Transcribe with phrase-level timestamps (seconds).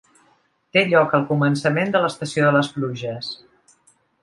[0.77, 3.31] Té lloc al començament de l'estació de les pluges.